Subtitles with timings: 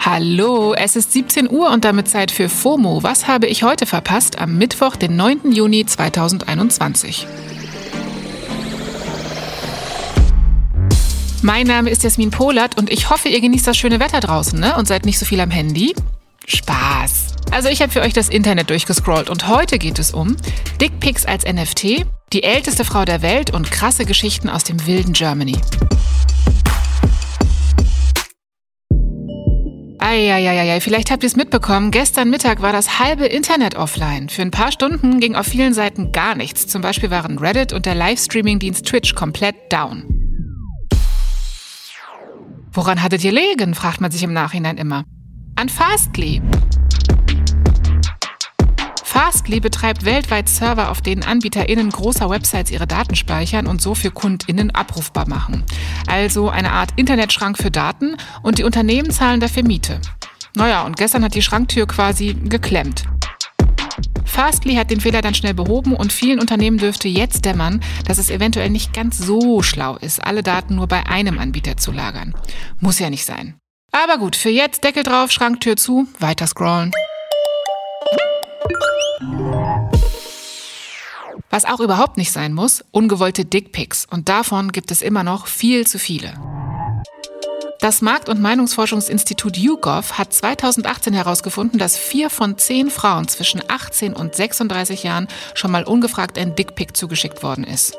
[0.00, 3.02] Hallo, es ist 17 Uhr und damit Zeit für FOMO.
[3.02, 5.52] Was habe ich heute verpasst am Mittwoch, den 9.
[5.52, 7.26] Juni 2021?
[11.42, 14.76] Mein Name ist Jasmin Polat und ich hoffe, ihr genießt das schöne Wetter draußen ne?
[14.76, 15.94] und seid nicht so viel am Handy.
[16.46, 17.36] Spaß.
[17.50, 20.36] Also ich habe für euch das Internet durchgescrollt und heute geht es um
[20.80, 25.56] Dickpics als NFT, die älteste Frau der Welt und krasse Geschichten aus dem wilden Germany.
[30.08, 31.90] Eieieiei, vielleicht habt ihr es mitbekommen.
[31.90, 34.30] Gestern Mittag war das halbe Internet offline.
[34.30, 36.66] Für ein paar Stunden ging auf vielen Seiten gar nichts.
[36.66, 40.04] Zum Beispiel waren Reddit und der Livestreaming-Dienst Twitch komplett down.
[42.72, 43.74] Woran hattet ihr legen?
[43.74, 45.04] fragt man sich im Nachhinein immer.
[45.56, 46.40] An Fastly.
[49.20, 54.12] Fastly betreibt weltweit Server, auf denen AnbieterInnen großer Websites ihre Daten speichern und so für
[54.12, 55.64] KundInnen abrufbar machen.
[56.06, 60.00] Also eine Art Internetschrank für Daten und die Unternehmen zahlen dafür Miete.
[60.54, 63.06] Naja, und gestern hat die Schranktür quasi geklemmt.
[64.24, 68.30] Fastly hat den Fehler dann schnell behoben und vielen Unternehmen dürfte jetzt dämmern, dass es
[68.30, 72.36] eventuell nicht ganz so schlau ist, alle Daten nur bei einem Anbieter zu lagern.
[72.78, 73.56] Muss ja nicht sein.
[73.90, 76.92] Aber gut, für jetzt Deckel drauf, Schranktür zu, weiter scrollen.
[81.50, 84.06] Was auch überhaupt nicht sein muss, ungewollte Dickpics.
[84.10, 86.34] Und davon gibt es immer noch viel zu viele.
[87.80, 94.14] Das Markt- und Meinungsforschungsinstitut YouGov hat 2018 herausgefunden, dass vier von zehn Frauen zwischen 18
[94.14, 97.96] und 36 Jahren schon mal ungefragt ein Dickpic zugeschickt worden ist.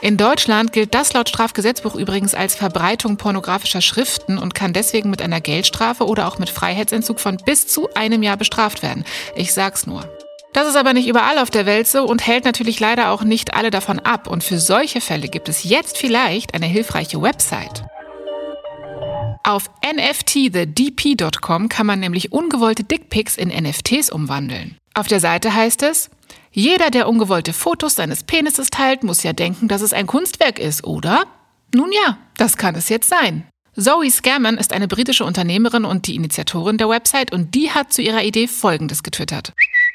[0.00, 5.22] In Deutschland gilt das laut Strafgesetzbuch übrigens als Verbreitung pornografischer Schriften und kann deswegen mit
[5.22, 9.04] einer Geldstrafe oder auch mit Freiheitsentzug von bis zu einem Jahr bestraft werden.
[9.36, 10.08] Ich sag's nur.
[10.52, 13.54] Das ist aber nicht überall auf der Welt so und hält natürlich leider auch nicht
[13.54, 14.26] alle davon ab.
[14.26, 17.84] Und für solche Fälle gibt es jetzt vielleicht eine hilfreiche Website.
[19.44, 24.76] Auf nftthedp.com kann man nämlich ungewollte Dickpics in NFTs umwandeln.
[24.94, 26.10] Auf der Seite heißt es,
[26.52, 30.84] jeder, der ungewollte Fotos seines Penises teilt, muss ja denken, dass es ein Kunstwerk ist,
[30.84, 31.24] oder?
[31.74, 33.48] Nun ja, das kann es jetzt sein.
[33.74, 38.02] Zoe Scammon ist eine britische Unternehmerin und die Initiatorin der Website und die hat zu
[38.02, 39.54] ihrer Idee Folgendes getwittert.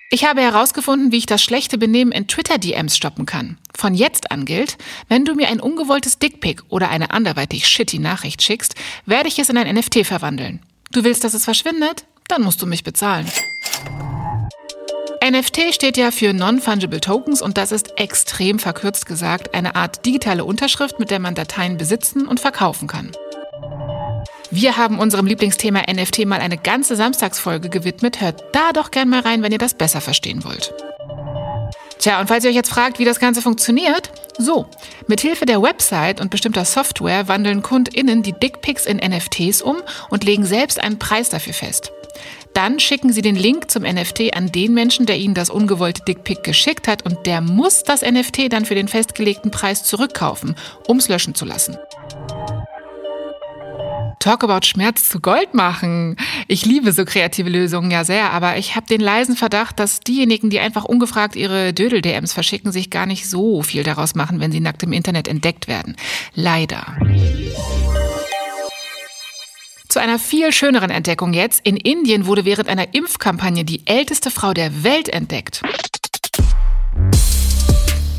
[0.09, 3.57] Ich habe herausgefunden, wie ich das schlechte Benehmen in Twitter-DMs stoppen kann.
[3.75, 4.77] Von jetzt an gilt,
[5.09, 8.75] wenn du mir ein ungewolltes Dickpick oder eine anderweitig shitty Nachricht schickst,
[9.05, 10.61] werde ich es in ein NFT verwandeln.
[10.93, 12.05] Du willst, dass es verschwindet?
[12.29, 13.29] Dann musst du mich bezahlen.
[15.21, 20.45] NFT steht ja für Non-Fungible Tokens und das ist extrem verkürzt gesagt eine Art digitale
[20.45, 23.11] Unterschrift, mit der man Dateien besitzen und verkaufen kann.
[24.49, 28.21] Wir haben unserem Lieblingsthema NFT mal eine ganze Samstagsfolge gewidmet.
[28.21, 30.73] Hört da doch gern mal rein, wenn ihr das besser verstehen wollt.
[31.99, 34.67] Tja, und falls ihr euch jetzt fragt, wie das Ganze funktioniert, so,
[35.07, 39.77] mit Hilfe der Website und bestimmter Software wandeln KundInnen die Dickpics in NFTs um
[40.09, 41.91] und legen selbst einen Preis dafür fest.
[42.53, 46.41] Dann schicken sie den Link zum NFT an den Menschen, der ihnen das ungewollte Dickpic
[46.43, 50.55] geschickt hat und der muss das NFT dann für den festgelegten Preis zurückkaufen,
[50.87, 51.77] um es löschen zu lassen.
[54.19, 56.15] Talk about Schmerz zu Gold machen.
[56.47, 60.49] Ich liebe so kreative Lösungen ja sehr, aber ich habe den leisen Verdacht, dass diejenigen,
[60.49, 64.59] die einfach ungefragt ihre Dödel-DMs verschicken, sich gar nicht so viel daraus machen, wenn sie
[64.59, 65.95] nackt im Internet entdeckt werden.
[66.33, 66.97] Leider.
[69.87, 71.65] Zu einer viel schöneren Entdeckung jetzt.
[71.65, 75.61] In Indien wurde während einer Impfkampagne die älteste Frau der Welt entdeckt.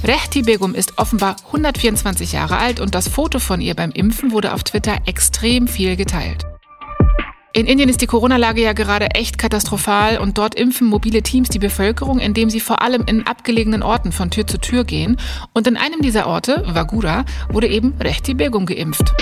[0.04, 4.54] Rehti Begum ist offenbar 124 Jahre alt und das Foto von ihr beim Impfen wurde
[4.54, 6.47] auf Twitter extrem viel geteilt.
[7.53, 11.58] In Indien ist die Corona-Lage ja gerade echt katastrophal und dort impfen mobile Teams die
[11.58, 15.16] Bevölkerung, indem sie vor allem in abgelegenen Orten von Tür zu Tür gehen.
[15.53, 19.12] Und in einem dieser Orte, Vagura, wurde eben Rehti Begum geimpft.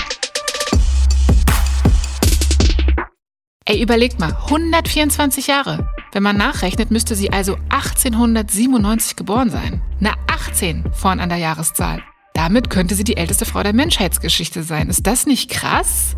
[3.69, 5.89] Ey, überlegt mal, 124 Jahre.
[6.13, 9.81] Wenn man nachrechnet, müsste sie also 1897 geboren sein.
[9.99, 12.01] Na, 18 vorn an der Jahreszahl.
[12.33, 14.87] Damit könnte sie die älteste Frau der Menschheitsgeschichte sein.
[14.87, 16.15] Ist das nicht krass?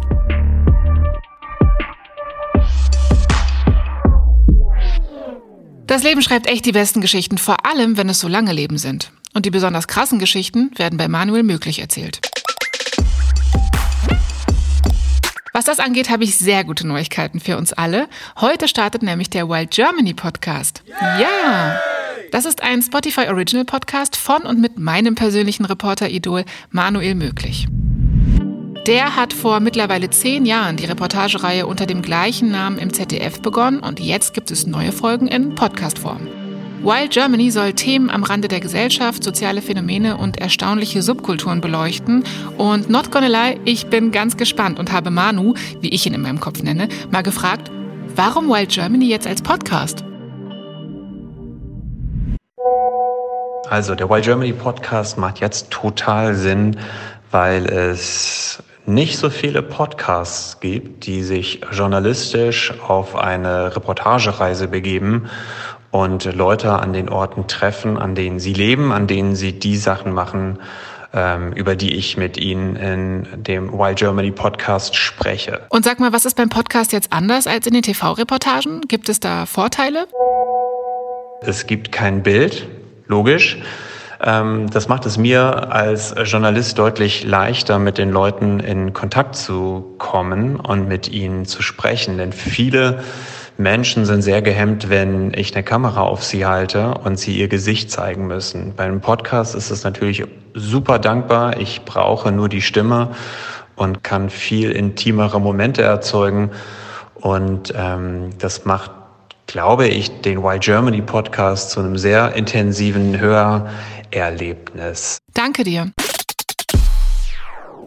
[5.88, 9.12] Das Leben schreibt echt die besten Geschichten, vor allem wenn es so lange Leben sind.
[9.34, 12.29] Und die besonders krassen Geschichten werden bei Manuel möglich erzählt.
[15.60, 18.08] Was das angeht, habe ich sehr gute Neuigkeiten für uns alle.
[18.40, 20.84] Heute startet nämlich der Wild Germany Podcast.
[20.88, 21.78] Ja!
[22.32, 27.68] Das ist ein Spotify Original Podcast von und mit meinem persönlichen Reporter-Idol Manuel Möglich.
[28.88, 33.82] Der hat vor mittlerweile zehn Jahren die Reportagereihe unter dem gleichen Namen im ZDF begonnen
[33.82, 36.39] und jetzt gibt es neue Folgen in Podcastform.
[36.82, 42.24] Wild Germany soll Themen am Rande der Gesellschaft, soziale Phänomene und erstaunliche Subkulturen beleuchten.
[42.58, 46.22] Und not gonna lie, ich bin ganz gespannt und habe Manu, wie ich ihn in
[46.22, 47.70] meinem Kopf nenne, mal gefragt,
[48.16, 50.06] warum Wild Germany jetzt als Podcast?
[53.70, 56.78] Also der Wild Germany Podcast macht jetzt total Sinn,
[57.30, 65.30] weil es nicht so viele Podcasts gibt, die sich journalistisch auf eine Reportagereise begeben
[65.92, 70.14] und Leute an den Orten treffen, an denen sie leben, an denen sie die Sachen
[70.14, 70.60] machen,
[71.14, 75.62] ähm, über die ich mit Ihnen in dem Wild Germany Podcast spreche.
[75.70, 78.82] Und sag mal, was ist beim Podcast jetzt anders als in den TV-Reportagen?
[78.82, 80.08] Gibt es da Vorteile?
[81.42, 82.68] Es gibt kein Bild,
[83.08, 83.58] logisch.
[84.22, 89.96] Ähm, das macht es mir als Journalist deutlich leichter, mit den Leuten in Kontakt zu
[89.98, 92.18] kommen und mit ihnen zu sprechen.
[92.18, 93.04] Denn viele
[93.60, 97.92] Menschen sind sehr gehemmt, wenn ich eine Kamera auf sie halte und sie ihr Gesicht
[97.92, 98.74] zeigen müssen.
[98.74, 100.24] Bei einem Podcast ist es natürlich
[100.54, 101.60] super dankbar.
[101.60, 103.10] Ich brauche nur die Stimme
[103.76, 106.52] und kann viel intimere Momente erzeugen.
[107.16, 108.92] Und ähm, das macht,
[109.48, 115.18] glaube ich, den Why Germany Podcast zu einem sehr intensiven Hörerlebnis.
[115.34, 115.92] Danke dir.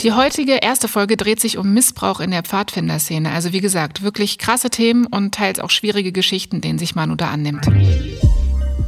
[0.03, 3.31] Die heutige erste Folge dreht sich um Missbrauch in der Pfadfinderszene.
[3.31, 7.31] Also wie gesagt, wirklich krasse Themen und teils auch schwierige Geschichten, denen sich Manu da
[7.31, 7.67] annimmt.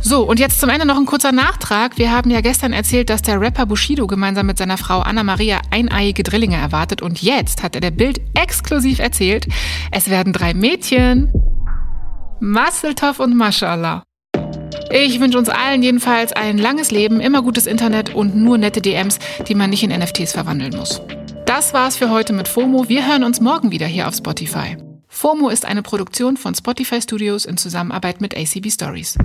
[0.00, 1.98] So, und jetzt zum Ende noch ein kurzer Nachtrag.
[1.98, 5.60] Wir haben ja gestern erzählt, dass der Rapper Bushido gemeinsam mit seiner Frau Anna Maria
[5.70, 7.00] eineiige Drillinge erwartet.
[7.00, 9.46] Und jetzt hat er der Bild exklusiv erzählt,
[9.92, 11.32] es werden drei Mädchen.
[12.40, 14.02] Masseltoff und Mashallah.
[14.96, 19.18] Ich wünsche uns allen jedenfalls ein langes Leben, immer gutes Internet und nur nette DMs,
[19.48, 21.02] die man nicht in NFTs verwandeln muss.
[21.46, 22.88] Das war's für heute mit FOMO.
[22.88, 24.76] Wir hören uns morgen wieder hier auf Spotify.
[25.08, 29.18] FOMO ist eine Produktion von Spotify Studios in Zusammenarbeit mit ACB Stories.